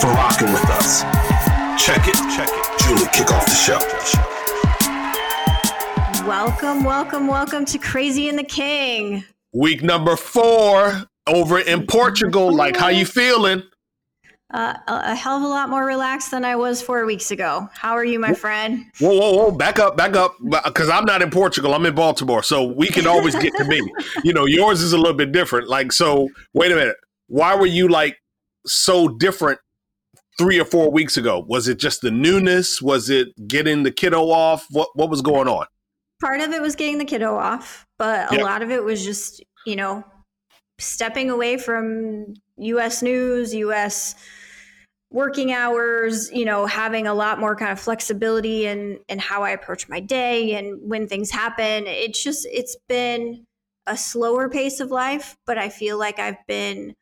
[0.00, 1.02] for rocking with us.
[1.82, 2.14] Check it.
[2.36, 2.78] Check it.
[2.80, 3.78] Julie, kick off the show.
[6.26, 9.24] Welcome, welcome, welcome to Crazy and the King.
[9.52, 12.54] Week number four over in Portugal.
[12.54, 13.64] Like, how you feeling?
[14.54, 17.68] Uh, a, a, hell of a lot more relaxed than I was four weeks ago.
[17.72, 18.86] How are you, my friend?
[19.00, 19.50] Whoa, whoa, whoa!
[19.50, 21.74] Back up, back up, because I'm not in Portugal.
[21.74, 23.82] I'm in Baltimore, so we can always get to me.
[24.24, 25.68] you know, yours is a little bit different.
[25.68, 26.96] Like, so wait a minute.
[27.26, 28.16] Why were you like
[28.64, 29.58] so different
[30.38, 31.44] three or four weeks ago?
[31.46, 32.80] Was it just the newness?
[32.80, 34.66] Was it getting the kiddo off?
[34.70, 35.66] What What was going on?
[36.20, 38.44] Part of it was getting the kiddo off, but a yep.
[38.44, 40.04] lot of it was just you know
[40.78, 43.02] stepping away from U.S.
[43.02, 44.14] news, U.S
[45.10, 49.50] working hours, you know, having a lot more kind of flexibility in in how I
[49.50, 51.86] approach my day and when things happen.
[51.86, 53.46] It's just it's been
[53.86, 56.94] a slower pace of life, but I feel like I've been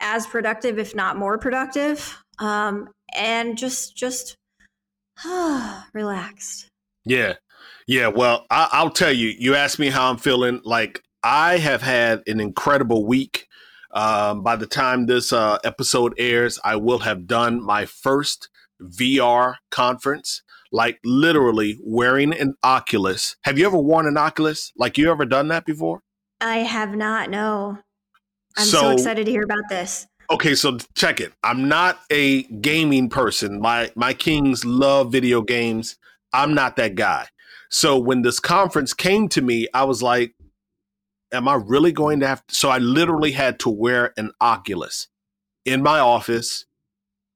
[0.00, 4.36] as productive, if not more productive, um, and just just
[5.24, 6.68] ah, relaxed.
[7.04, 7.34] Yeah,
[7.86, 8.08] yeah.
[8.08, 9.28] Well, I, I'll tell you.
[9.38, 10.60] You asked me how I'm feeling.
[10.64, 13.46] Like I have had an incredible week.
[13.92, 18.48] Um, by the time this uh, episode airs, I will have done my first
[18.82, 23.36] VR conference, like literally wearing an Oculus.
[23.44, 24.72] Have you ever worn an Oculus?
[24.76, 26.00] Like you ever done that before?
[26.40, 27.30] I have not.
[27.30, 27.78] No.
[28.56, 30.06] I'm so, so excited to hear about this.
[30.30, 31.32] Okay, so check it.
[31.42, 33.60] I'm not a gaming person.
[33.60, 35.96] My my kings love video games.
[36.32, 37.26] I'm not that guy.
[37.68, 40.34] So when this conference came to me, I was like,
[41.32, 42.54] am I really going to have to?
[42.54, 45.08] So I literally had to wear an Oculus
[45.64, 46.66] in my office.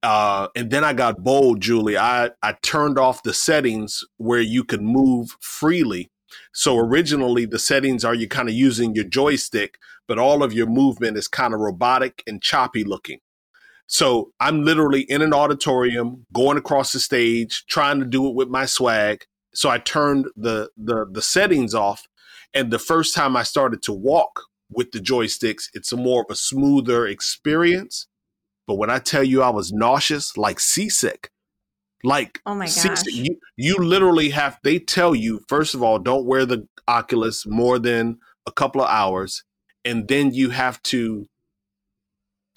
[0.03, 1.99] Uh, and then I got bold, Julie.
[1.99, 6.11] I, I turned off the settings where you could move freely.
[6.53, 10.67] So originally, the settings are you kind of using your joystick, but all of your
[10.67, 13.21] movement is kind of robotic and choppy looking.
[13.87, 18.49] So I'm literally in an auditorium, going across the stage, trying to do it with
[18.49, 19.25] my swag.
[19.55, 22.07] So I turned the the the settings off
[22.55, 26.27] and the first time I started to walk with the joysticks, it's a more of
[26.31, 28.07] a smoother experience.
[28.67, 31.31] But when I tell you I was nauseous, like seasick,
[32.05, 34.59] like oh my gosh, you, you literally have.
[34.63, 38.89] They tell you first of all, don't wear the Oculus more than a couple of
[38.89, 39.45] hours,
[39.89, 41.27] and then you have to.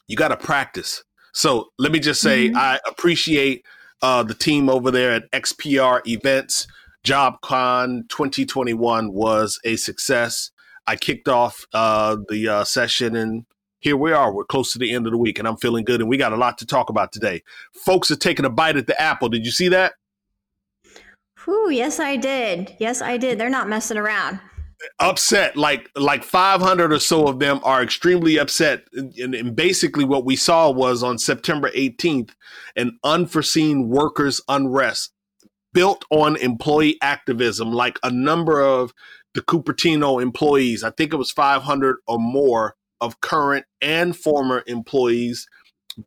[0.07, 1.03] You got to practice.
[1.33, 2.57] So let me just say, mm-hmm.
[2.57, 3.65] I appreciate
[4.01, 6.67] uh, the team over there at XPR Events
[7.03, 10.51] JobCon 2021 was a success.
[10.85, 13.45] I kicked off uh, the uh, session and
[13.79, 14.31] here we are.
[14.31, 16.01] We're close to the end of the week and I'm feeling good.
[16.01, 17.41] And we got a lot to talk about today.
[17.73, 19.29] Folks are taking a bite at the apple.
[19.29, 19.93] Did you see that?
[21.45, 22.75] Whew, yes, I did.
[22.77, 23.39] Yes, I did.
[23.39, 24.39] They're not messing around.
[24.99, 28.83] Upset, like like 500 or so of them are extremely upset.
[28.93, 32.31] And, and basically, what we saw was on September 18th,
[32.75, 35.13] an unforeseen workers' unrest
[35.73, 38.93] built on employee activism, like a number of
[39.33, 40.83] the Cupertino employees.
[40.83, 45.47] I think it was 500 or more of current and former employees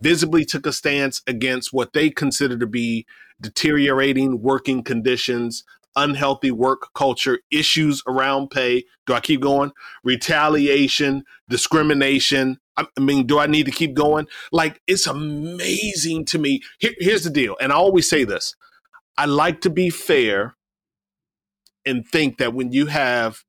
[0.01, 3.07] visibly took a stance against what they consider to be
[3.41, 5.65] deteriorating working conditions,
[5.97, 8.85] unhealthy work culture, issues around pay.
[9.07, 9.73] Do I keep going?
[10.03, 12.59] Retaliation, discrimination.
[12.77, 14.27] I mean, do I need to keep going?
[14.51, 16.61] Like, it's amazing to me.
[16.81, 17.57] Here, here's the deal.
[17.61, 18.55] And I always say this
[19.17, 20.57] I like to be fair
[21.87, 23.45] and think that when you have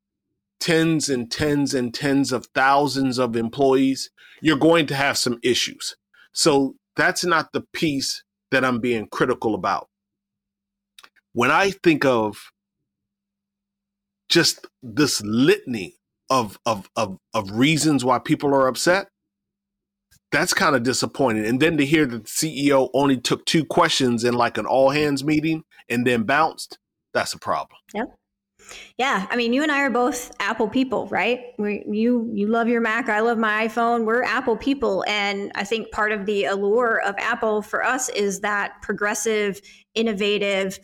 [0.59, 4.09] tens and tens and tens of thousands of employees,
[4.41, 5.95] you're going to have some issues.
[6.34, 9.87] So that's not the piece that I'm being critical about.
[11.35, 12.49] When I think of
[14.29, 15.96] just this litany
[16.29, 19.09] of, of, of, of reasons why people are upset,
[20.32, 21.46] that's kind of disappointing.
[21.46, 24.91] And then to hear that the CEO only took two questions in like an all
[24.91, 26.79] hands meeting and then bounced,
[27.14, 27.79] that's a problem.
[27.93, 28.16] Yep.
[28.97, 31.53] Yeah, I mean, you and I are both Apple people, right?
[31.59, 34.05] We, you you love your Mac, I love my iPhone.
[34.05, 38.40] We're Apple people, and I think part of the allure of Apple for us is
[38.40, 39.61] that progressive,
[39.96, 40.79] innovative,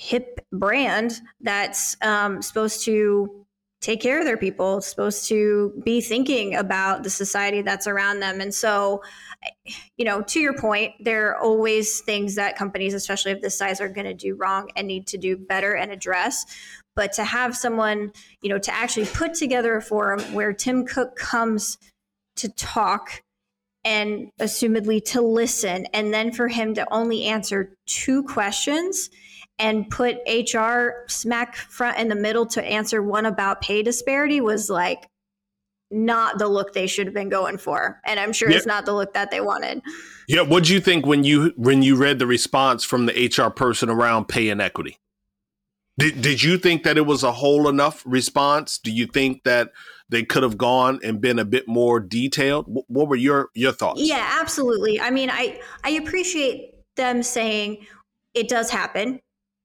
[0.00, 3.44] hip brand that's um, supposed to
[3.82, 8.40] take care of their people, supposed to be thinking about the society that's around them.
[8.40, 9.02] And so,
[9.98, 13.78] you know, to your point, there are always things that companies, especially of this size,
[13.78, 16.46] are going to do wrong and need to do better and address.
[16.96, 21.14] But to have someone, you know, to actually put together a forum where Tim Cook
[21.16, 21.76] comes
[22.36, 23.22] to talk
[23.84, 29.10] and assumedly to listen, and then for him to only answer two questions
[29.60, 34.70] and put HR smack front in the middle to answer one about pay disparity was
[34.70, 35.06] like
[35.90, 38.00] not the look they should have been going for.
[38.04, 38.58] And I'm sure yep.
[38.58, 39.82] it's not the look that they wanted.
[40.26, 43.50] Yeah, what do you think when you when you read the response from the HR
[43.50, 44.96] person around pay inequity?
[45.98, 48.78] Did did you think that it was a whole enough response?
[48.78, 49.72] Do you think that
[50.08, 52.64] they could have gone and been a bit more detailed?
[52.66, 54.00] What were your your thoughts?
[54.00, 54.98] Yeah, absolutely.
[55.00, 57.86] I mean, I I appreciate them saying
[58.32, 59.20] it does happen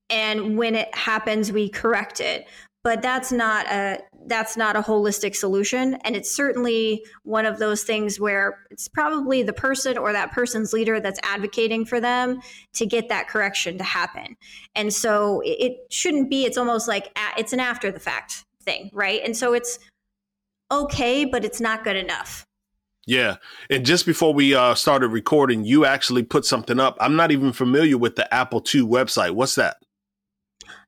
[0.09, 2.45] and when it happens we correct it
[2.83, 7.83] but that's not a that's not a holistic solution and it's certainly one of those
[7.83, 12.39] things where it's probably the person or that person's leader that's advocating for them
[12.73, 14.35] to get that correction to happen
[14.75, 19.21] and so it shouldn't be it's almost like it's an after the fact thing right
[19.23, 19.79] and so it's
[20.71, 22.45] okay but it's not good enough
[23.07, 23.35] yeah.
[23.69, 26.97] And just before we uh, started recording, you actually put something up.
[26.99, 29.31] I'm not even familiar with the AppleToo website.
[29.31, 29.77] What's that?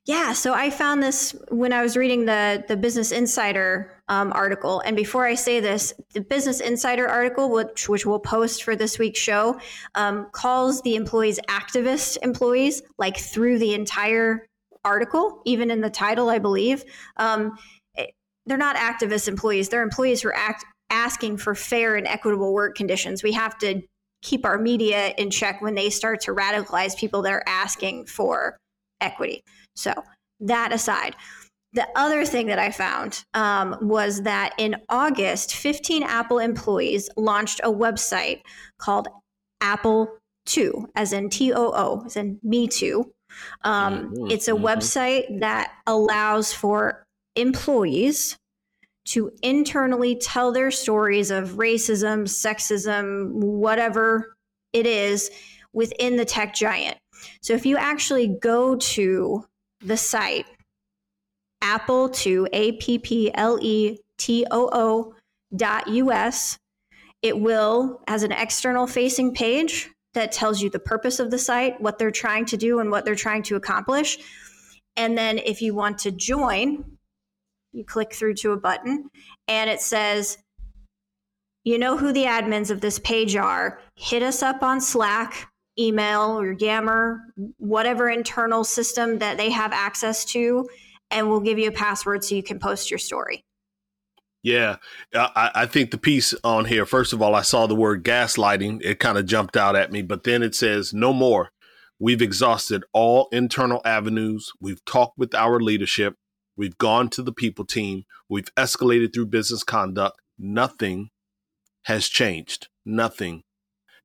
[0.07, 4.79] Yeah, so I found this when I was reading the the Business Insider um, article.
[4.79, 8.97] And before I say this, the Business Insider article, which which we'll post for this
[8.97, 9.59] week's show,
[9.95, 14.47] um, calls the employees activist employees, like through the entire
[14.85, 16.85] article, even in the title, I believe.
[17.17, 17.57] Um,
[17.97, 18.05] eh,
[18.45, 22.77] they're not activist employees; they're employees who are act, asking for fair and equitable work
[22.77, 23.23] conditions.
[23.23, 23.81] We have to
[24.21, 28.57] keep our media in check when they start to radicalize people that are asking for
[29.01, 29.43] equity.
[29.75, 29.93] So,
[30.39, 31.15] that aside,
[31.73, 37.59] the other thing that I found um, was that in August, 15 Apple employees launched
[37.63, 38.41] a website
[38.79, 39.07] called
[39.61, 43.11] Apple 2, as in T O O, as in Me Too.
[43.63, 44.31] Um, mm-hmm.
[44.31, 44.65] It's a mm-hmm.
[44.65, 47.03] website that allows for
[47.35, 48.37] employees
[49.09, 54.35] to internally tell their stories of racism, sexism, whatever
[54.73, 55.31] it is
[55.73, 56.97] within the tech giant.
[57.41, 59.45] So if you actually go to
[59.81, 60.45] the site
[61.61, 65.13] apple to a p p l e t o o
[65.55, 66.57] dot us
[67.21, 71.79] it will has an external facing page that tells you the purpose of the site
[71.81, 74.17] what they're trying to do and what they're trying to accomplish.
[74.95, 76.97] And then if you want to join
[77.73, 79.09] you click through to a button
[79.47, 80.37] and it says
[81.63, 83.81] you know who the admins of this page are.
[83.95, 87.21] Hit us up on slack email or Yammer,
[87.57, 90.67] whatever internal system that they have access to,
[91.11, 93.43] and we'll give you a password so you can post your story.
[94.43, 94.77] Yeah,
[95.13, 98.81] I, I, think the piece on here, first of all, I saw the word gaslighting.
[98.81, 101.51] It kind of jumped out at me, but then it says, no more.
[101.99, 104.51] We've exhausted all internal avenues.
[104.61, 106.15] We've talked with our leadership.
[106.55, 108.05] We've gone to the people team.
[108.29, 110.21] We've escalated through business conduct.
[110.37, 111.09] Nothing
[111.83, 112.67] has changed.
[112.85, 113.43] Nothing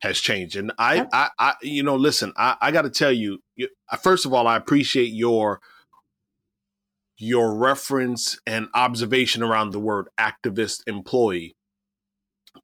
[0.03, 0.57] has changed.
[0.57, 3.69] And I, I, I you know, listen, I, I got to tell you, you,
[4.03, 5.61] first of all, I appreciate your
[7.19, 11.55] your reference and observation around the word activist employee.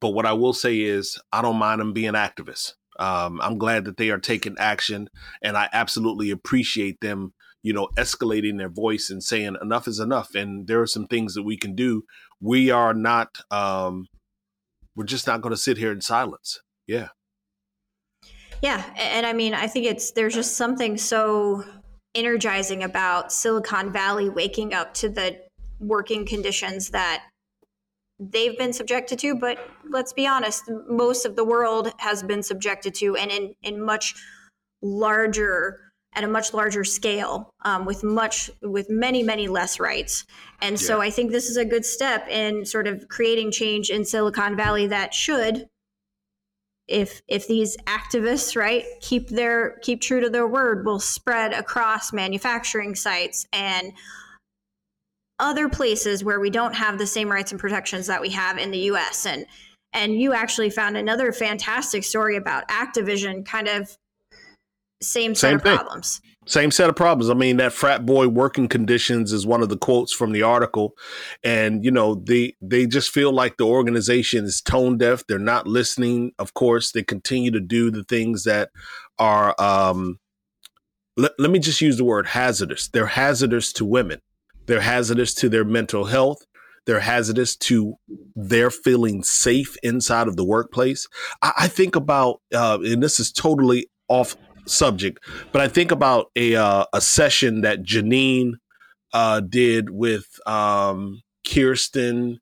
[0.00, 2.72] But what I will say is, I don't mind them being activists.
[2.98, 5.08] Um, I'm glad that they are taking action,
[5.42, 10.34] and I absolutely appreciate them, you know, escalating their voice and saying enough is enough.
[10.34, 12.02] And there are some things that we can do.
[12.40, 14.06] We are not, um,
[14.96, 16.60] we're just not going to sit here in silence.
[16.88, 17.08] Yeah.
[18.62, 21.64] Yeah, and I mean, I think it's there's just something so
[22.14, 25.38] energizing about Silicon Valley waking up to the
[25.78, 27.24] working conditions that
[28.18, 32.94] they've been subjected to, but let's be honest, most of the world has been subjected
[32.96, 34.14] to and in in much
[34.82, 35.80] larger
[36.14, 40.24] at a much larger scale um, with much with many many less rights
[40.62, 40.86] and yeah.
[40.86, 44.56] so i think this is a good step in sort of creating change in silicon
[44.56, 45.66] valley that should
[46.88, 52.12] if if these activists right keep their keep true to their word will spread across
[52.12, 53.92] manufacturing sites and
[55.38, 58.70] other places where we don't have the same rights and protections that we have in
[58.70, 59.46] the US and
[59.92, 63.96] and you actually found another fantastic story about Activision kind of
[65.00, 65.76] same set same of thing.
[65.76, 67.30] problems same set of problems.
[67.30, 70.94] I mean, that frat boy working conditions is one of the quotes from the article.
[71.44, 75.24] And, you know, they they just feel like the organization is tone deaf.
[75.26, 76.32] They're not listening.
[76.38, 78.70] Of course, they continue to do the things that
[79.18, 80.18] are um
[81.16, 82.88] let, let me just use the word hazardous.
[82.88, 84.20] They're hazardous to women.
[84.66, 86.46] They're hazardous to their mental health.
[86.88, 87.96] they're hazardous to
[88.34, 91.06] their feeling safe inside of the workplace.
[91.42, 94.36] I, I think about, uh, and this is totally off
[94.70, 98.52] subject, but I think about a uh, a session that Janine
[99.12, 102.40] uh, did with um, Kirsten,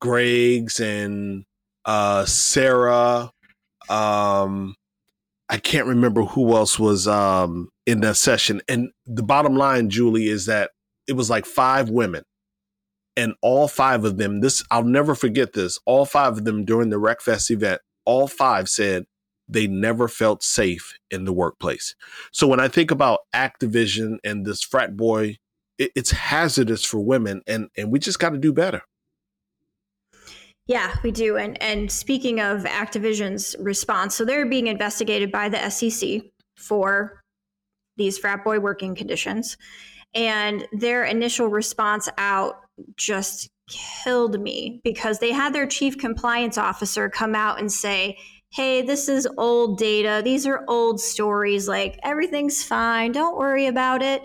[0.00, 1.44] Greggs, and
[1.84, 3.30] uh, Sarah.
[3.88, 4.74] Um,
[5.48, 8.60] I can't remember who else was um, in that session.
[8.68, 10.70] And the bottom line, Julie, is that
[11.06, 12.24] it was like five women
[13.16, 16.90] and all five of them this i'll never forget this all five of them during
[16.90, 19.06] the RecFest event all five said
[19.48, 21.94] they never felt safe in the workplace
[22.32, 25.36] so when i think about activision and this frat boy
[25.78, 28.82] it, it's hazardous for women and and we just got to do better
[30.68, 31.36] yeah, we do.
[31.36, 36.22] And and speaking of Activision's response, so they're being investigated by the SEC
[36.56, 37.22] for
[37.96, 39.56] these frat boy working conditions.
[40.14, 42.60] And their initial response out
[42.96, 48.16] just killed me because they had their chief compliance officer come out and say,
[48.52, 50.22] Hey, this is old data.
[50.24, 51.68] These are old stories.
[51.68, 53.12] Like everything's fine.
[53.12, 54.22] Don't worry about it.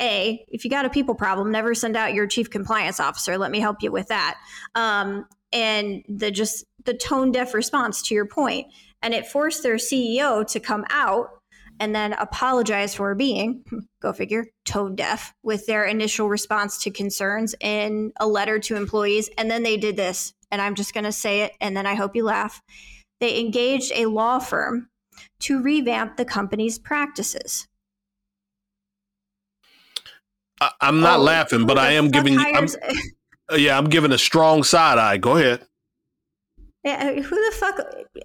[0.00, 3.38] A, if you got a people problem, never send out your chief compliance officer.
[3.38, 4.38] Let me help you with that.
[4.74, 8.66] Um, and the just the tone deaf response to your point,
[9.02, 11.28] and it forced their CEO to come out
[11.78, 13.64] and then apologize for being,
[14.00, 19.28] go figure, tone deaf with their initial response to concerns in a letter to employees.
[19.36, 21.94] And then they did this, and I'm just going to say it, and then I
[21.94, 22.62] hope you laugh.
[23.22, 24.88] They engaged a law firm
[25.42, 27.68] to revamp the company's practices.
[30.60, 32.36] I, am not oh, laughing, but I am giving.
[32.36, 32.66] I'm,
[33.52, 35.18] uh, yeah, I'm giving a strong side eye.
[35.18, 35.64] Go ahead.
[36.82, 37.76] Yeah, uh, who the fuck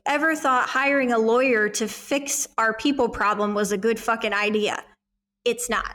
[0.07, 4.83] ever thought hiring a lawyer to fix our people problem was a good fucking idea?
[5.45, 5.93] It's not.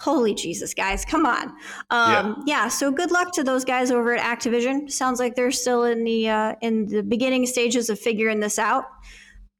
[0.00, 1.48] Holy Jesus, guys, come on.
[1.90, 2.64] Um, yeah.
[2.64, 2.68] yeah.
[2.68, 4.90] so good luck to those guys over at Activision.
[4.90, 8.84] Sounds like they're still in the uh, in the beginning stages of figuring this out.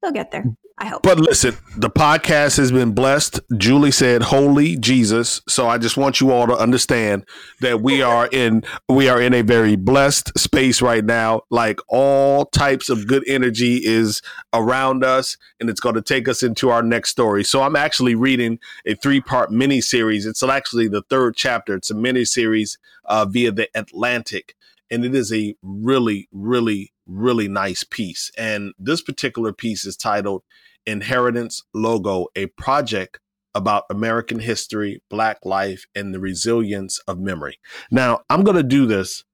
[0.00, 0.44] They'll get there.
[0.80, 1.02] I hope.
[1.02, 3.40] But listen, the podcast has been blessed.
[3.56, 7.26] Julie said, "Holy Jesus!" So I just want you all to understand
[7.60, 11.42] that we are in we are in a very blessed space right now.
[11.50, 16.44] Like all types of good energy is around us, and it's going to take us
[16.44, 17.42] into our next story.
[17.42, 20.26] So I'm actually reading a three part mini series.
[20.26, 21.74] It's actually the third chapter.
[21.74, 24.54] It's a mini series uh, via the Atlantic,
[24.92, 28.30] and it is a really, really, really nice piece.
[28.38, 30.44] And this particular piece is titled
[30.88, 33.20] Inheritance Logo, a project
[33.54, 37.58] about American history, Black life, and the resilience of memory.
[37.90, 39.24] Now, I'm going to do this.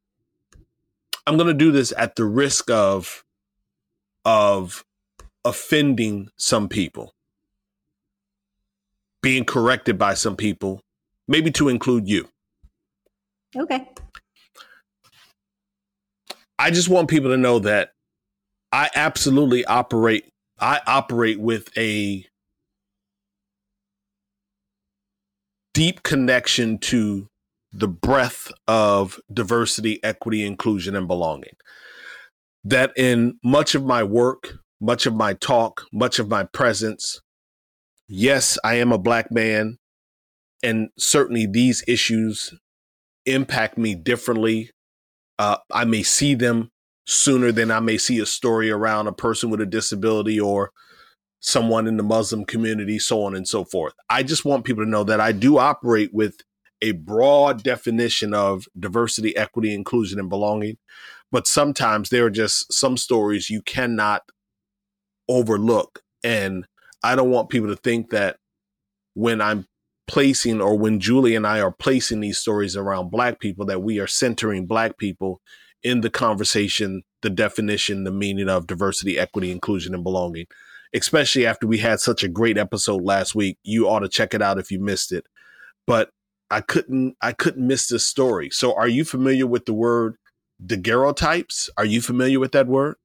[1.26, 3.24] I'm going to do this at the risk of
[4.24, 4.84] of
[5.44, 7.14] offending some people,
[9.22, 10.80] being corrected by some people,
[11.28, 12.28] maybe to include you.
[13.54, 13.88] Okay.
[16.58, 17.92] I just want people to know that
[18.72, 22.26] I absolutely operate I operate with a
[25.72, 27.26] deep connection to
[27.72, 31.56] the breadth of diversity, equity, inclusion, and belonging.
[32.62, 37.20] That in much of my work, much of my talk, much of my presence,
[38.08, 39.78] yes, I am a black man,
[40.62, 42.54] and certainly these issues
[43.26, 44.70] impact me differently.
[45.38, 46.70] Uh, I may see them
[47.06, 50.70] sooner than I may see a story around a person with a disability or
[51.40, 53.92] someone in the Muslim community, so on and so forth.
[54.08, 56.36] I just want people to know that I do operate with
[56.80, 60.78] a broad definition of diversity, equity, inclusion, and belonging.
[61.30, 64.22] But sometimes there are just some stories you cannot
[65.28, 66.02] overlook.
[66.22, 66.66] And
[67.02, 68.36] I don't want people to think that
[69.14, 69.66] when I'm
[70.06, 73.98] placing or when Julie and I are placing these stories around Black people, that we
[73.98, 75.40] are centering Black people
[75.84, 80.46] in the conversation the definition, the meaning of diversity, equity, inclusion, and belonging.
[80.94, 84.42] Especially after we had such a great episode last week, you ought to check it
[84.42, 85.26] out if you missed it.
[85.86, 86.10] But
[86.50, 88.50] I couldn't, I couldn't miss this story.
[88.50, 90.16] So, are you familiar with the word
[90.64, 91.68] daguerreotypes?
[91.76, 92.96] Are you familiar with that word?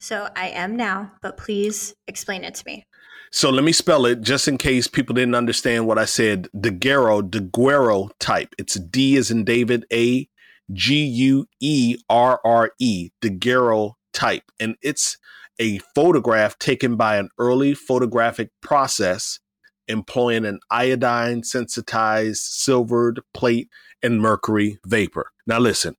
[0.00, 2.84] So I am now, but please explain it to me.
[3.32, 6.48] So let me spell it just in case people didn't understand what I said.
[6.54, 8.54] Daguerreo, daguerreo type.
[8.58, 10.28] It's D as in David, A
[10.72, 13.94] G U E R R E, daguerreotype.
[14.14, 14.44] Type.
[14.60, 15.18] And it's
[15.58, 19.40] a photograph taken by an early photographic process
[19.88, 23.68] employing an iodine sensitized silvered plate
[24.04, 25.32] and mercury vapor.
[25.46, 25.96] Now, listen,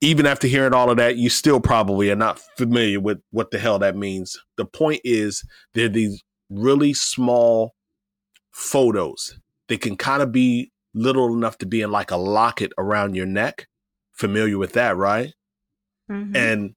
[0.00, 3.58] even after hearing all of that, you still probably are not familiar with what the
[3.58, 4.38] hell that means.
[4.56, 7.74] The point is, they're these really small
[8.50, 9.38] photos.
[9.68, 13.26] They can kind of be little enough to be in like a locket around your
[13.26, 13.68] neck
[14.12, 15.32] familiar with that, right?
[16.10, 16.36] Mm-hmm.
[16.36, 16.74] And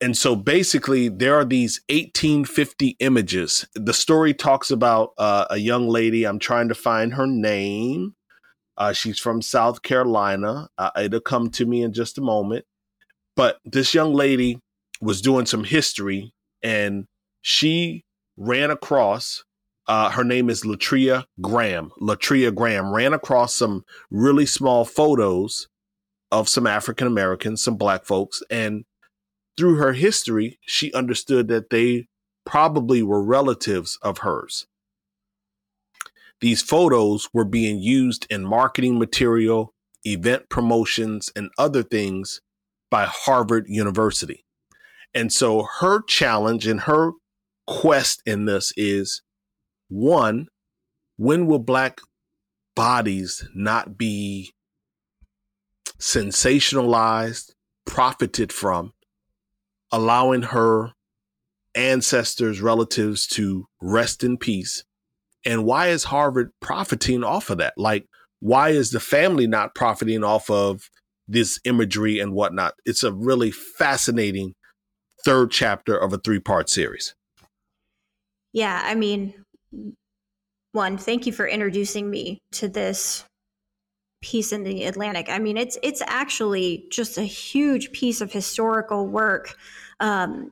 [0.00, 3.66] and so basically there are these 1850 images.
[3.74, 6.24] The story talks about uh, a young lady.
[6.24, 8.14] I'm trying to find her name.
[8.76, 10.68] Uh, she's from South Carolina.
[10.78, 12.64] Uh, it'll come to me in just a moment.
[13.34, 14.60] But this young lady
[15.00, 16.32] was doing some history
[16.62, 17.06] and
[17.40, 18.04] she
[18.36, 19.44] ran across
[19.88, 21.90] uh, her name is Latria Graham.
[22.00, 25.66] Latria Graham ran across some really small photos
[26.30, 28.84] of some African Americans, some black folks, and
[29.56, 32.06] through her history, she understood that they
[32.46, 34.66] probably were relatives of hers.
[36.40, 42.40] These photos were being used in marketing material, event promotions, and other things
[42.90, 44.44] by Harvard University.
[45.12, 47.12] And so her challenge and her
[47.66, 49.22] quest in this is
[49.88, 50.46] one,
[51.16, 51.98] when will black
[52.76, 54.52] bodies not be
[56.00, 57.52] sensationalized,
[57.86, 58.92] profited from,
[59.90, 60.92] allowing her
[61.74, 64.84] ancestors, relatives to rest in peace?
[65.44, 67.74] And why is Harvard profiting off of that?
[67.76, 68.06] Like,
[68.40, 70.88] why is the family not profiting off of
[71.26, 72.74] this imagery and whatnot?
[72.84, 74.54] It's a really fascinating
[75.24, 77.14] third chapter of a three part series.
[78.52, 79.34] Yeah, I mean,
[80.72, 83.24] one, thank you for introducing me to this
[84.20, 85.28] piece in the Atlantic.
[85.28, 89.56] I mean, it's it's actually just a huge piece of historical work
[90.00, 90.50] um,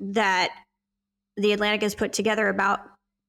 [0.00, 0.50] that
[1.36, 2.80] the Atlantic has put together about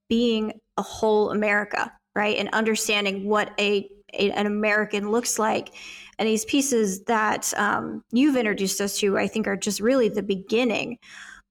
[0.09, 5.73] being a whole America, right, and understanding what a, a an American looks like.
[6.19, 10.23] And these pieces that um, you've introduced us to, I think, are just really the
[10.23, 10.97] beginning.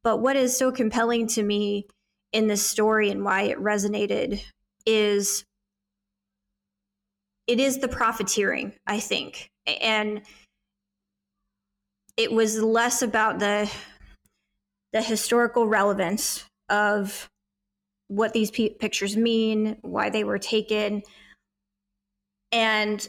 [0.02, 1.86] But what is so compelling to me
[2.32, 4.42] in this story and why it resonated
[4.84, 5.44] is
[7.46, 9.50] it is the profiteering, I think.
[9.66, 10.22] And
[12.16, 13.70] it was less about the
[14.92, 17.28] the historical relevance of
[18.08, 21.02] what these p- pictures mean, why they were taken,
[22.52, 23.06] and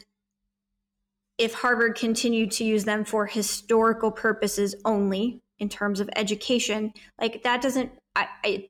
[1.37, 7.43] if Harvard continued to use them for historical purposes only in terms of education, like
[7.43, 8.69] that doesn't I, I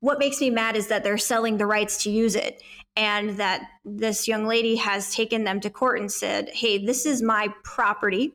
[0.00, 2.62] what makes me mad is that they're selling the rights to use it
[3.00, 7.22] and that this young lady has taken them to court and said hey this is
[7.22, 8.32] my property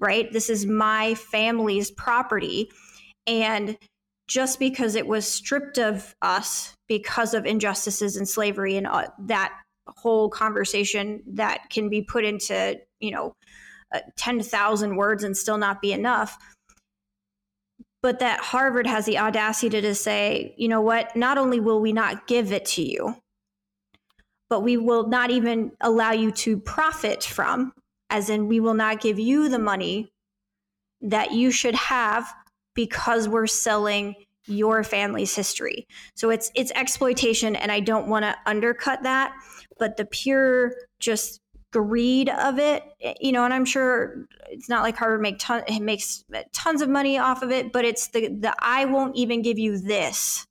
[0.00, 0.32] right?
[0.32, 2.70] This is my family's property.
[3.26, 3.76] And
[4.26, 9.52] just because it was stripped of us because of injustices and slavery and uh, that
[9.86, 13.32] whole conversation that can be put into you know
[13.92, 16.38] uh, 10,000 words and still not be enough.
[18.02, 21.92] But that Harvard has the audacity to say, you know what, not only will we
[21.92, 23.16] not give it to you,
[24.50, 27.72] but we will not even allow you to profit from,
[28.10, 30.12] as in, we will not give you the money
[31.00, 32.30] that you should have
[32.74, 34.14] because we're selling
[34.46, 35.86] your family's history.
[36.16, 39.32] So it's it's exploitation and I don't want to undercut that,
[39.78, 41.40] but the pure just
[41.72, 42.82] greed of it,
[43.20, 47.16] you know, and I'm sure it's not like Harvard make ton, makes tons of money
[47.16, 50.46] off of it, but it's the the I won't even give you this.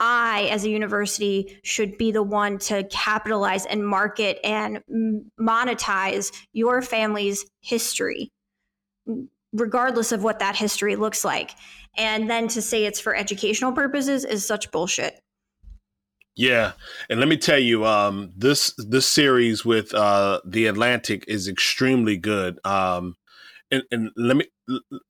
[0.00, 4.82] I, as a university, should be the one to capitalize and market and
[5.40, 8.32] monetize your family's history,
[9.52, 11.52] regardless of what that history looks like.
[11.96, 15.20] And then to say it's for educational purposes is such bullshit.
[16.36, 16.72] Yeah,
[17.08, 22.16] and let me tell you, um, this this series with uh, the Atlantic is extremely
[22.16, 22.58] good.
[22.64, 23.16] Um,
[23.70, 24.46] and, and let me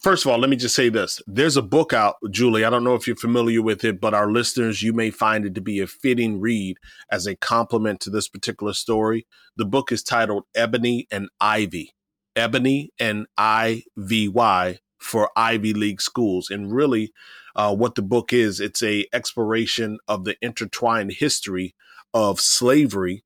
[0.01, 2.65] first of all, let me just say this: there's a book out, Julie.
[2.65, 5.55] I don't know if you're familiar with it, but our listeners, you may find it
[5.55, 6.77] to be a fitting read
[7.11, 9.27] as a complement to this particular story.
[9.57, 11.93] The book is titled "Ebony and Ivy."
[12.37, 17.13] Ebony and I V Y for Ivy League schools, and really
[17.55, 18.59] uh, what the book is.
[18.59, 21.75] It's a exploration of the intertwined history
[22.13, 23.25] of slavery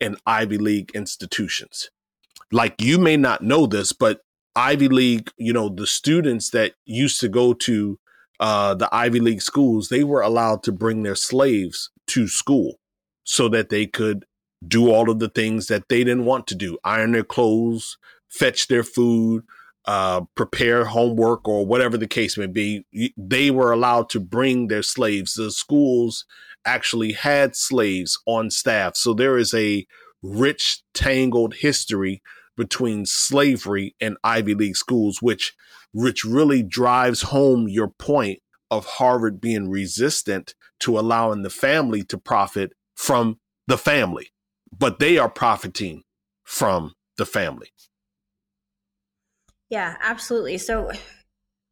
[0.00, 1.90] and Ivy League institutions.
[2.52, 4.20] Like you may not know this, but
[4.56, 7.98] Ivy League, you know, the students that used to go to
[8.40, 12.78] uh, the Ivy League schools, they were allowed to bring their slaves to school
[13.24, 14.26] so that they could
[14.66, 18.68] do all of the things that they didn't want to do iron their clothes, fetch
[18.68, 19.44] their food,
[19.86, 22.86] uh, prepare homework or whatever the case may be.
[23.16, 25.34] They were allowed to bring their slaves.
[25.34, 26.24] The schools
[26.64, 28.96] actually had slaves on staff.
[28.96, 29.86] So there is a
[30.22, 32.22] rich, tangled history
[32.56, 35.54] between slavery and Ivy League schools, which
[35.92, 38.40] which really drives home your point
[38.70, 44.32] of Harvard being resistant to allowing the family to profit from the family,
[44.76, 46.02] but they are profiting
[46.44, 47.68] from the family.
[49.70, 50.58] Yeah, absolutely.
[50.58, 50.90] So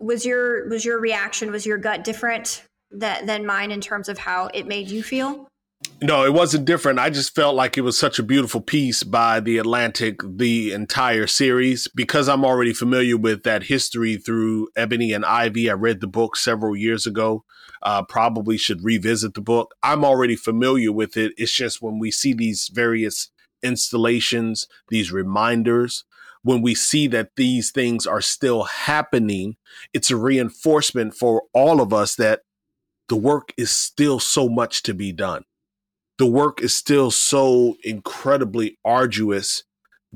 [0.00, 4.18] was your was your reaction was your gut different that, than mine in terms of
[4.18, 5.48] how it made you feel?
[6.04, 6.98] No, it wasn't different.
[6.98, 11.28] I just felt like it was such a beautiful piece by the Atlantic, the entire
[11.28, 15.70] series, because I'm already familiar with that history through Ebony and Ivy.
[15.70, 17.44] I read the book several years ago.
[17.82, 19.76] Uh, probably should revisit the book.
[19.80, 21.34] I'm already familiar with it.
[21.36, 23.30] It's just when we see these various
[23.62, 26.04] installations, these reminders,
[26.42, 29.54] when we see that these things are still happening,
[29.92, 32.40] it's a reinforcement for all of us that
[33.08, 35.44] the work is still so much to be done.
[36.18, 39.64] The work is still so incredibly arduous,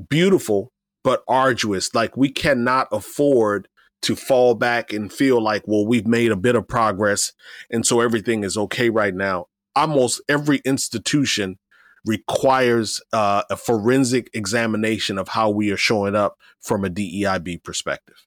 [0.08, 1.94] beautiful, but arduous.
[1.94, 3.68] Like we cannot afford
[4.02, 7.32] to fall back and feel like, well, we've made a bit of progress.
[7.70, 9.46] And so everything is okay right now.
[9.74, 11.58] Almost every institution
[12.04, 18.26] requires uh, a forensic examination of how we are showing up from a DEIB perspective.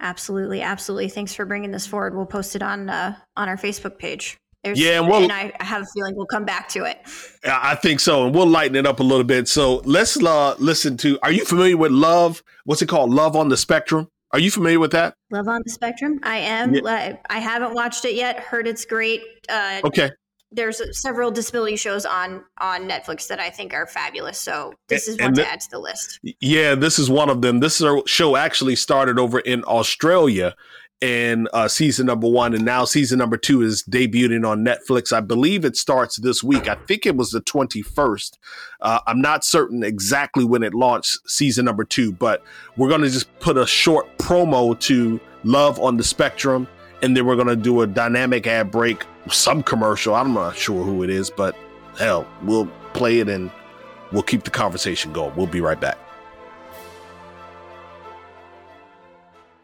[0.00, 1.08] Absolutely, absolutely.
[1.08, 2.14] Thanks for bringing this forward.
[2.14, 4.36] We'll post it on uh, on our Facebook page.
[4.64, 6.98] There's, yeah, and, we'll, and I have a feeling we'll come back to it.
[7.44, 9.46] I think so, and we'll lighten it up a little bit.
[9.46, 11.18] So let's uh, listen to.
[11.22, 12.42] Are you familiar with Love?
[12.64, 13.10] What's it called?
[13.10, 14.08] Love on the Spectrum.
[14.32, 15.14] Are you familiar with that?
[15.30, 16.18] Love on the Spectrum.
[16.22, 16.74] I am.
[16.74, 17.16] Yeah.
[17.28, 18.40] I haven't watched it yet.
[18.40, 19.22] Heard it's great.
[19.48, 20.10] Uh, okay
[20.54, 24.38] there's several disability shows on on Netflix that I think are fabulous.
[24.38, 26.20] So this is one to add to the list.
[26.40, 27.60] Yeah, this is one of them.
[27.60, 30.54] This show actually started over in Australia
[31.04, 35.12] in uh, season number one, and now season number two is debuting on Netflix.
[35.12, 36.66] I believe it starts this week.
[36.66, 38.38] I think it was the 21st.
[38.80, 42.42] Uh, I'm not certain exactly when it launched season number two, but
[42.78, 46.66] we're going to just put a short promo to Love on the Spectrum,
[47.02, 50.14] and then we're going to do a dynamic ad break some commercial.
[50.14, 51.54] I'm not sure who it is, but
[51.98, 53.50] hell, we'll play it and
[54.10, 55.36] we'll keep the conversation going.
[55.36, 55.98] We'll be right back.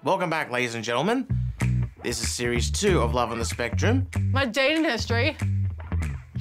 [0.02, 1.26] Welcome back, ladies and gentlemen.
[2.02, 4.06] This is series two of Love on the Spectrum.
[4.32, 5.36] My dating history.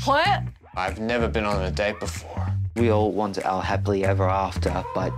[0.06, 0.44] What?
[0.78, 2.48] I've never been on a date before.
[2.78, 5.12] We all want our happily ever after, but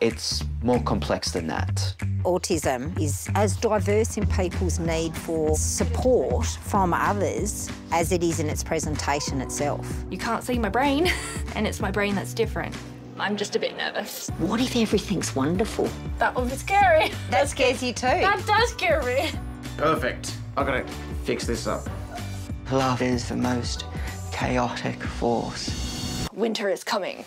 [0.00, 1.94] it's more complex than that.
[2.22, 8.48] Autism is as diverse in people's need for support from others as it is in
[8.48, 9.86] its presentation itself.
[10.10, 11.12] You can't see my brain,
[11.54, 12.74] and it's my brain that's different.
[13.18, 14.28] I'm just a bit nervous.
[14.38, 15.88] What if everything's wonderful?
[16.18, 17.10] That would be scary.
[17.30, 18.06] That scares you too.
[18.06, 19.30] That does scare me.
[19.76, 20.36] Perfect.
[20.56, 20.86] I gotta
[21.24, 21.88] fix this up.
[22.70, 23.84] Love is the most
[24.32, 26.26] chaotic force.
[26.34, 27.24] Winter is coming.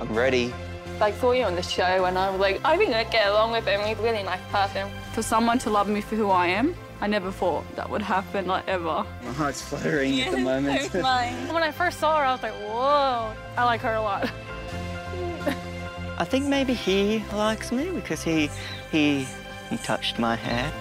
[0.00, 0.52] I'm ready
[1.00, 3.52] I saw you on the show and I was like, I think I'd get along
[3.52, 3.80] with him.
[3.82, 4.90] He's a really nice person.
[5.12, 8.46] For someone to love me for who I am, I never thought that would happen,
[8.46, 9.06] like ever.
[9.22, 10.92] My heart's fluttering yeah, at the moment.
[10.92, 14.30] when I first saw her, I was like, whoa, I like her a lot.
[16.18, 18.50] I think maybe he likes me because he,
[18.90, 19.26] he,
[19.70, 20.72] he touched my hair.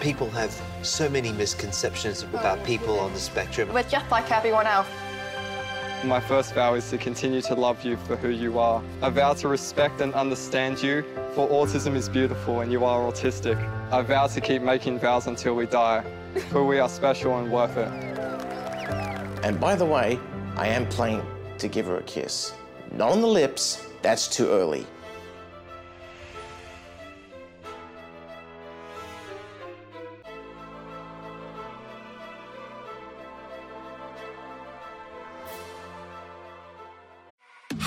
[0.00, 3.72] People have so many misconceptions about oh, people on the spectrum.
[3.72, 4.86] We're just like everyone else.
[6.04, 8.80] My first vow is to continue to love you for who you are.
[9.02, 11.02] I vow to respect and understand you,
[11.34, 13.58] for autism is beautiful and you are autistic.
[13.90, 16.04] I vow to keep making vows until we die,
[16.50, 17.88] for we are special and worth it.
[19.44, 20.20] And by the way,
[20.56, 21.26] I am planning
[21.58, 22.52] to give her a kiss.
[22.92, 24.86] Not on the lips, that's too early.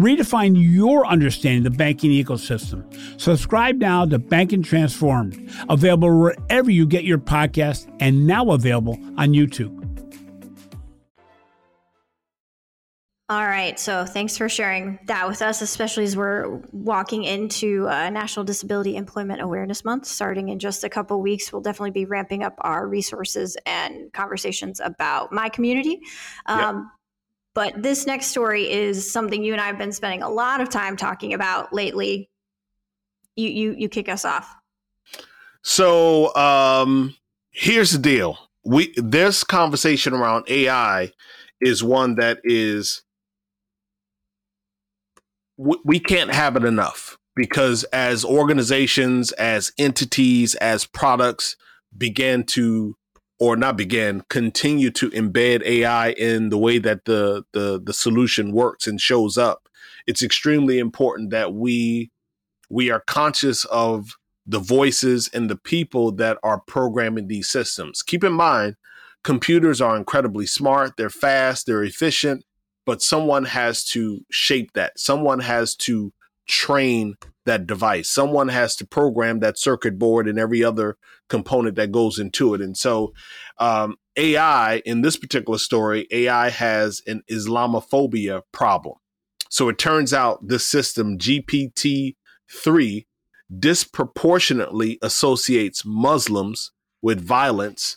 [0.00, 2.90] Redefine your understanding of the banking ecosystem.
[3.20, 9.34] Subscribe now to Banking Transformed, available wherever you get your podcast and now available on
[9.34, 9.76] YouTube.
[13.28, 13.78] All right.
[13.78, 18.96] So thanks for sharing that with us, especially as we're walking into uh, National Disability
[18.96, 21.52] Employment Awareness Month starting in just a couple weeks.
[21.52, 26.00] We'll definitely be ramping up our resources and conversations about my community.
[26.46, 26.99] Um, yep.
[27.60, 30.70] But this next story is something you and I have been spending a lot of
[30.70, 32.30] time talking about lately.
[33.36, 34.50] You you you kick us off.
[35.60, 37.14] So um
[37.50, 38.38] here's the deal.
[38.64, 41.12] We this conversation around AI
[41.60, 43.02] is one that is
[45.58, 51.56] we, we can't have it enough because as organizations, as entities, as products
[51.94, 52.96] began to
[53.40, 58.52] or not begin continue to embed AI in the way that the the the solution
[58.52, 59.68] works and shows up
[60.06, 62.10] it's extremely important that we
[62.68, 68.02] we are conscious of the voices and the people that are programming these systems.
[68.02, 68.76] Keep in mind
[69.22, 72.42] computers are incredibly smart they're fast they're efficient
[72.86, 74.98] but someone has to shape that.
[74.98, 76.12] Someone has to
[76.48, 77.14] train
[77.46, 78.08] that device.
[78.08, 80.96] Someone has to program that circuit board and every other
[81.28, 82.60] component that goes into it.
[82.60, 83.12] And so,
[83.58, 88.96] um, AI in this particular story, AI has an Islamophobia problem.
[89.48, 92.16] So it turns out this system, GPT
[92.50, 93.06] 3,
[93.58, 96.72] disproportionately associates Muslims
[97.02, 97.96] with violence.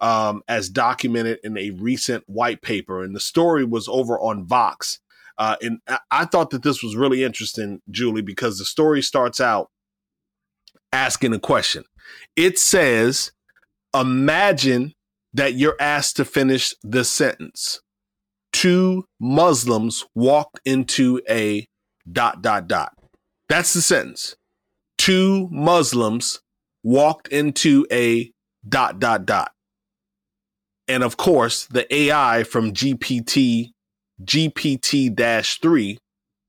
[0.00, 3.02] Um, as documented in a recent white paper.
[3.02, 5.00] And the story was over on Vox.
[5.38, 5.78] Uh, and
[6.10, 9.70] I thought that this was really interesting, Julie, because the story starts out
[10.92, 11.84] asking a question.
[12.36, 13.32] It says,
[13.94, 14.92] Imagine
[15.32, 17.80] that you're asked to finish this sentence.
[18.52, 21.66] Two Muslims walked into a
[22.10, 22.92] dot, dot, dot.
[23.48, 24.36] That's the sentence.
[24.96, 26.40] Two Muslims
[26.82, 28.30] walked into a
[28.68, 29.52] dot, dot, dot.
[30.86, 33.72] And of course, the AI from GPT
[34.22, 35.14] GPT
[35.60, 35.98] 3,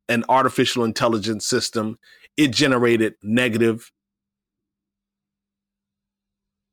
[0.07, 1.97] an artificial intelligence system,
[2.37, 3.91] it generated negative,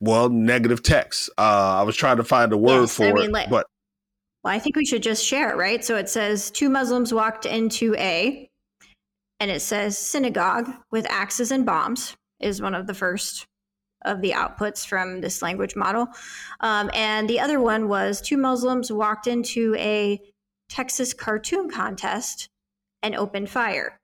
[0.01, 1.31] well, negative text.
[1.37, 3.67] Uh, I was trying to find a word yes, for I mean, it, like, but.
[4.43, 5.85] Well, I think we should just share, it right?
[5.85, 8.49] So it says two Muslims walked into a,
[9.41, 13.47] and it says synagogue with axes and bombs is one of the first
[14.05, 16.07] of the outputs from this language model.
[16.61, 20.21] Um, and the other one was two Muslims walked into a
[20.69, 22.49] Texas cartoon contest
[23.03, 23.99] and opened fire.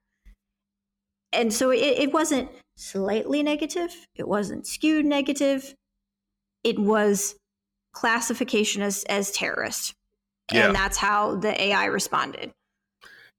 [1.31, 5.73] And so it, it wasn't slightly negative, it wasn't skewed negative,
[6.63, 7.35] it was
[7.91, 9.93] classification as, as terrorist.
[10.51, 10.67] Yeah.
[10.67, 12.51] And that's how the AI responded.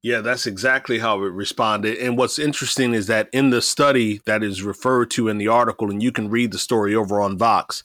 [0.03, 1.97] Yeah, that's exactly how it responded.
[1.97, 5.91] And what's interesting is that in the study that is referred to in the article,
[5.91, 7.83] and you can read the story over on Vox,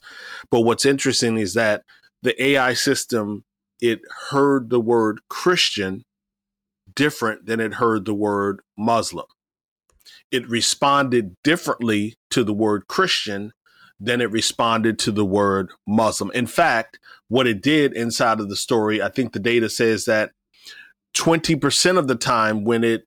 [0.50, 1.82] but what's interesting is that
[2.22, 3.44] the AI system
[3.80, 6.04] it heard the word Christian
[6.94, 9.26] different than it heard the word Muslim.
[10.30, 13.52] It responded differently to the word Christian
[13.98, 16.30] than it responded to the word Muslim.
[16.32, 20.30] In fact, what it did inside of the story, I think the data says that
[21.16, 23.06] 20% of the time when it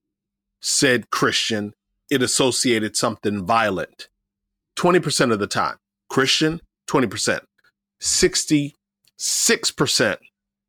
[0.62, 1.74] said Christian,
[2.12, 4.10] it associated something violent.
[4.78, 5.78] 20% of the time.
[6.10, 7.40] Christian, 20%.
[8.02, 10.18] 66%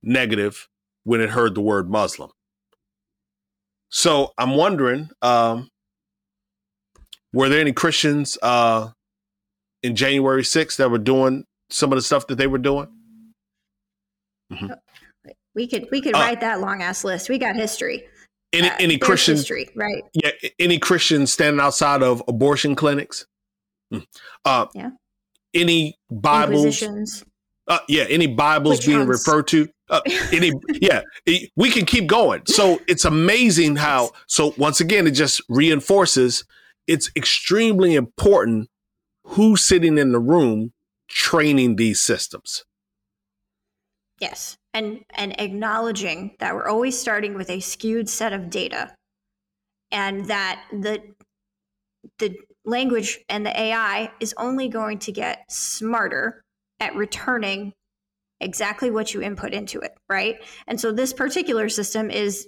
[0.05, 0.69] negative
[1.05, 2.31] when it heard the word Muslim.
[3.91, 5.69] So I'm wondering, um,
[7.33, 8.91] were there any Christians uh,
[9.83, 12.89] in January 6th that were doing some of the stuff that they were doing?
[14.53, 14.73] Mm-hmm.
[15.55, 17.29] We could we could uh, write that long ass list.
[17.29, 18.05] We got history.
[18.53, 20.03] Any uh, any Christian history, right?
[20.13, 23.27] Yeah, any Christians standing outside of abortion clinics?
[23.93, 24.01] Hmm.
[24.45, 24.91] Uh, yeah.
[25.55, 26.83] Any Bibles?
[27.67, 29.27] Uh, yeah, any Bibles Which being ones?
[29.27, 29.69] referred to?
[29.89, 30.01] Uh,
[30.33, 31.03] any, yeah,
[31.57, 32.43] we can keep going.
[32.47, 34.11] So it's amazing how.
[34.27, 36.45] So once again, it just reinforces
[36.87, 38.69] it's extremely important
[39.25, 40.73] who's sitting in the room
[41.09, 42.65] training these systems.
[44.21, 48.95] Yes, and and acknowledging that we're always starting with a skewed set of data,
[49.91, 51.03] and that the
[52.19, 56.44] the language and the AI is only going to get smarter
[56.81, 57.73] at returning
[58.41, 60.37] exactly what you input into it, right?
[60.67, 62.47] And so this particular system is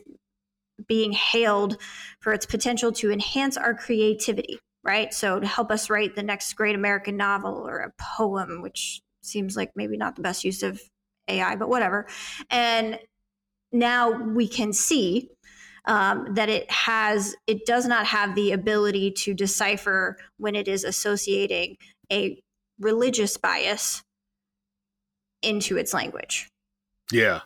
[0.87, 1.81] being hailed
[2.21, 5.12] for its potential to enhance our creativity, right?
[5.12, 9.57] So to help us write the next great American novel or a poem, which seems
[9.57, 10.81] like maybe not the best use of
[11.29, 12.07] AI, but whatever.
[12.51, 12.99] And
[13.73, 15.31] now we can see
[15.87, 20.85] um, that it has, it does not have the ability to decipher when it is
[20.85, 21.77] associating
[22.12, 22.41] a
[22.79, 24.03] religious bias
[25.42, 26.49] into its language.
[27.12, 27.40] Yeah.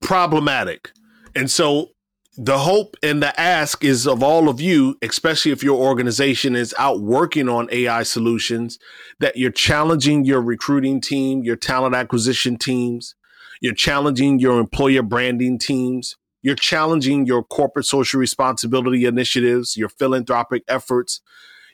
[0.00, 0.90] Problematic.
[1.34, 1.90] And so
[2.36, 6.72] the hope and the ask is of all of you, especially if your organization is
[6.78, 8.78] out working on AI solutions,
[9.18, 13.16] that you're challenging your recruiting team, your talent acquisition teams,
[13.60, 20.62] you're challenging your employer branding teams, you're challenging your corporate social responsibility initiatives, your philanthropic
[20.68, 21.20] efforts,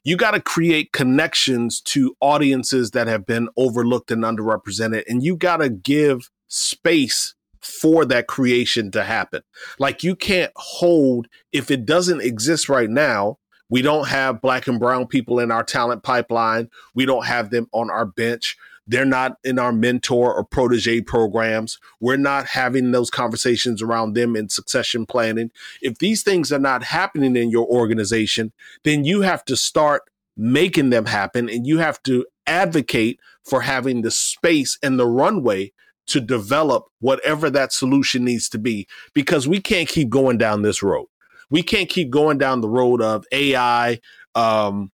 [0.05, 5.03] you got to create connections to audiences that have been overlooked and underrepresented.
[5.09, 9.43] And you got to give space for that creation to happen.
[9.79, 13.38] Like you can't hold, if it doesn't exist right now,
[13.71, 16.69] We don't have black and brown people in our talent pipeline.
[16.95, 18.57] We don't have them on our bench.
[18.87, 21.79] They're not in our mentor or protege programs.
[22.01, 25.51] We're not having those conversations around them in succession planning.
[25.81, 28.53] If these things are not happening in your organization,
[28.85, 30.03] then you have to start
[30.37, 35.73] making them happen and you have to advocate for having the space and the runway
[36.07, 40.83] to develop whatever that solution needs to be because we can't keep going down this
[40.83, 41.07] road.
[41.51, 44.01] We can't keep going down the road of AI
[44.35, 44.90] um,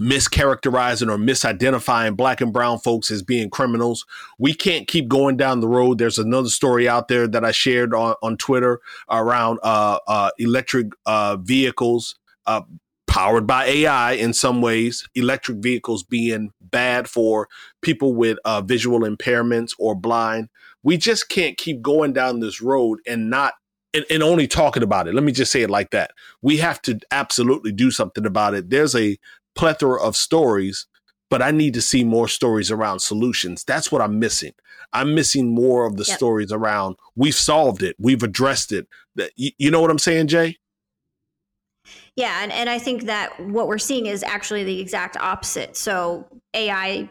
[0.00, 4.06] mischaracterizing or misidentifying black and brown folks as being criminals.
[4.38, 5.98] We can't keep going down the road.
[5.98, 10.88] There's another story out there that I shared on, on Twitter around uh, uh, electric
[11.04, 12.62] uh, vehicles uh,
[13.06, 17.48] powered by AI in some ways, electric vehicles being bad for
[17.82, 20.48] people with uh, visual impairments or blind.
[20.82, 23.54] We just can't keep going down this road and not
[23.92, 25.14] and, and, only talking about it.
[25.14, 26.12] Let me just say it like that.
[26.42, 28.70] We have to absolutely do something about it.
[28.70, 29.18] There's a
[29.60, 30.86] plethora of stories,
[31.28, 33.62] but I need to see more stories around solutions.
[33.62, 34.52] That's what I'm missing.
[34.94, 36.16] I'm missing more of the yep.
[36.16, 38.88] stories around we've solved it, we've addressed it.
[39.36, 40.56] You, you know what I'm saying, Jay?
[42.16, 45.76] Yeah, and, and I think that what we're seeing is actually the exact opposite.
[45.76, 47.10] So AI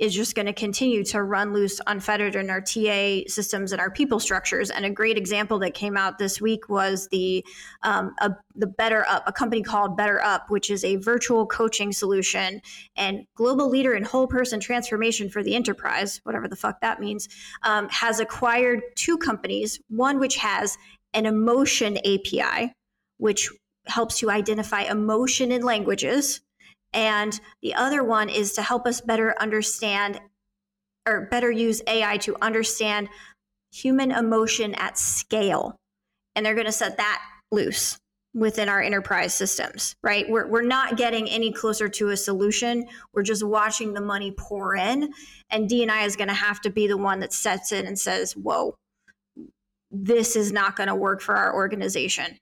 [0.00, 3.90] is just going to continue to run loose unfettered in our TA systems and our
[3.90, 4.70] people structures.
[4.70, 7.44] And a great example that came out this week was the
[7.82, 12.62] um, a, the BetterUp, a company called BetterUp, which is a virtual coaching solution
[12.96, 17.28] and global leader in whole person transformation for the enterprise, whatever the fuck that means,
[17.62, 19.80] um, has acquired two companies.
[19.88, 20.78] One which has
[21.12, 22.72] an emotion API,
[23.18, 23.50] which
[23.86, 26.40] helps you identify emotion in languages.
[26.92, 30.20] And the other one is to help us better understand
[31.06, 33.08] or better use AI to understand
[33.72, 35.76] human emotion at scale.
[36.34, 37.98] And they're going to set that loose
[38.32, 40.28] within our enterprise systems, right?
[40.28, 42.86] We're, we're not getting any closer to a solution.
[43.12, 45.12] We're just watching the money pour in.
[45.50, 48.34] And DNI is going to have to be the one that sets in and says,
[48.34, 48.76] whoa,
[49.90, 52.38] this is not going to work for our organization.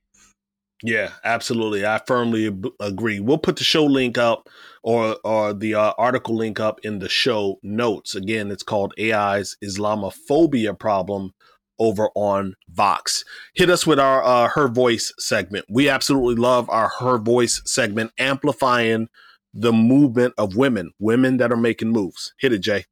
[0.83, 1.85] Yeah, absolutely.
[1.85, 3.19] I firmly agree.
[3.19, 4.49] We'll put the show link up
[4.83, 8.15] or or the uh, article link up in the show notes.
[8.15, 11.33] Again, it's called AI's Islamophobia problem
[11.81, 13.25] over on Vox.
[13.55, 15.65] Hit us with our uh, Her Voice segment.
[15.69, 19.09] We absolutely love our Her Voice segment, amplifying
[19.53, 22.35] the movement of women, women that are making moves.
[22.39, 22.85] Hit it, Jay.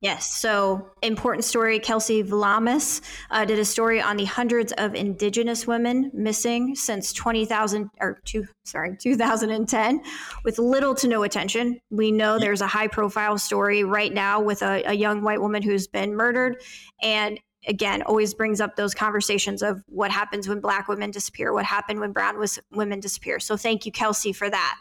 [0.00, 0.32] Yes.
[0.32, 1.80] So, important story.
[1.80, 3.00] Kelsey Vlamis
[3.32, 8.46] uh, did a story on the hundreds of Indigenous women missing since 20,000 or two,
[8.64, 10.00] sorry, 2010,
[10.44, 11.80] with little to no attention.
[11.90, 15.62] We know there's a high profile story right now with a, a young white woman
[15.62, 16.62] who's been murdered.
[17.02, 21.64] And again, always brings up those conversations of what happens when black women disappear, what
[21.64, 23.40] happened when brown was, women disappear.
[23.40, 24.76] So, thank you, Kelsey, for that.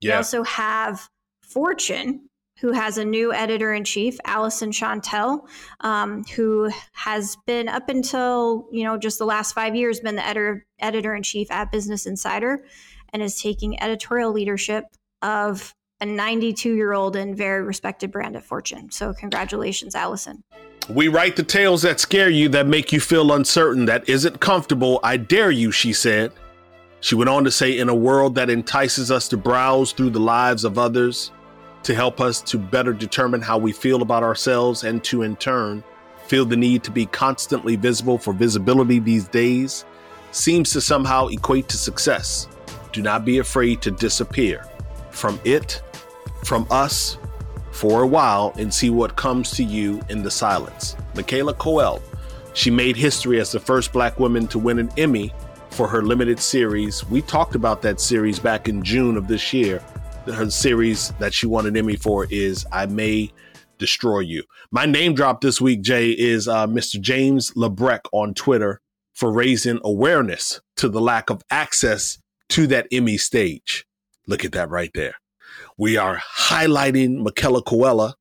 [0.00, 0.14] Yeah.
[0.14, 1.08] We also have
[1.42, 2.27] Fortune,
[2.60, 5.46] who has a new editor in chief, Alyson Shontell,
[5.80, 10.26] um, who has been up until you know just the last five years been the
[10.26, 12.64] editor editor in chief at Business Insider,
[13.12, 14.84] and is taking editorial leadership
[15.22, 18.90] of a 92 year old and very respected brand at Fortune.
[18.90, 20.42] So congratulations, Allison.
[20.88, 25.00] We write the tales that scare you, that make you feel uncertain, that isn't comfortable.
[25.02, 26.32] I dare you, she said.
[27.00, 30.20] She went on to say, in a world that entices us to browse through the
[30.20, 31.30] lives of others,
[31.82, 35.82] to help us to better determine how we feel about ourselves and to, in turn,
[36.26, 39.84] feel the need to be constantly visible for visibility these days
[40.30, 42.48] seems to somehow equate to success.
[42.92, 44.64] Do not be afraid to disappear
[45.10, 45.82] from it,
[46.44, 47.18] from us,
[47.72, 50.96] for a while and see what comes to you in the silence.
[51.14, 52.02] Michaela Coel,
[52.54, 55.32] she made history as the first black woman to win an Emmy
[55.70, 57.08] for her limited series.
[57.08, 59.82] We talked about that series back in June of this year
[60.30, 63.32] her series that she won an Emmy for is I May
[63.78, 64.44] Destroy You.
[64.70, 67.00] My name drop this week, Jay, is uh, Mr.
[67.00, 68.80] James LeBrecht on Twitter
[69.14, 72.18] for raising awareness to the lack of access
[72.50, 73.86] to that Emmy stage.
[74.26, 75.14] Look at that right there.
[75.76, 78.14] We are highlighting Michaela Coella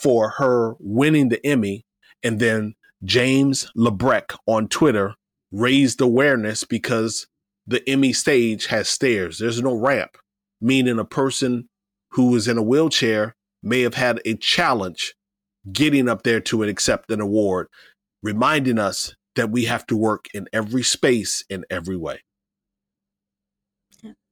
[0.00, 1.84] for her winning the Emmy,
[2.22, 2.74] and then
[3.04, 5.14] James LeBrecht on Twitter
[5.50, 7.26] raised awareness because
[7.66, 9.38] the Emmy stage has stairs.
[9.38, 10.16] There's no ramp
[10.60, 11.68] meaning a person
[12.12, 15.14] who is in a wheelchair may have had a challenge
[15.72, 17.68] getting up there to accept an award,
[18.22, 22.20] reminding us that we have to work in every space in every way.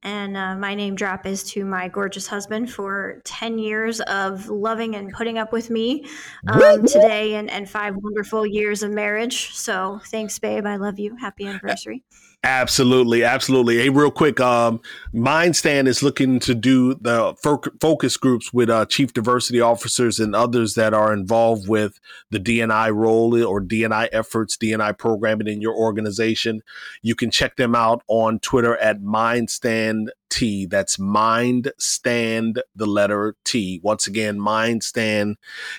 [0.03, 4.95] And uh, my name drop is to my gorgeous husband for 10 years of loving
[4.95, 6.07] and putting up with me
[6.47, 9.53] um, today and, and five wonderful years of marriage.
[9.55, 10.67] So thanks, babe.
[10.67, 11.17] I love you.
[11.17, 12.05] Happy anniversary.
[12.45, 13.79] Absolutely, absolutely.
[13.79, 14.81] Hey, real quick, um,
[15.13, 20.37] MindStand is looking to do the fo- focus groups with uh, chief diversity officers and
[20.37, 21.99] others that are involved with
[22.31, 26.63] the DNI role or DNI efforts, DNI programming in your organization.
[27.03, 30.65] You can check them out on Twitter at MindStand T.
[30.65, 33.81] That's Mind Stand, the letter T.
[33.83, 35.39] Once again, Mind Stand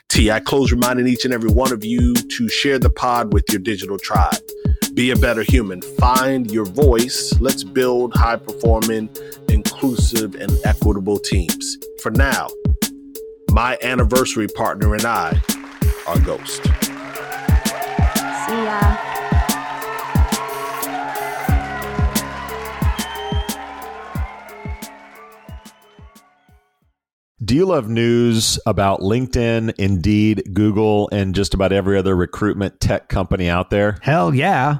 [0.09, 0.29] T.
[0.29, 3.59] I close reminding each and every one of you to share the pod with your
[3.61, 4.41] digital tribe.
[4.99, 5.81] Be a better human.
[5.81, 7.33] Find your voice.
[7.39, 9.07] Let's build high performing,
[9.47, 11.77] inclusive, and equitable teams.
[12.03, 12.49] For now,
[13.49, 15.41] my anniversary partner and I
[16.05, 16.65] are Ghost.
[16.65, 16.71] See
[18.51, 18.97] ya.
[27.41, 33.07] Do you love news about LinkedIn, Indeed, Google, and just about every other recruitment tech
[33.07, 33.97] company out there?
[34.01, 34.79] Hell yeah.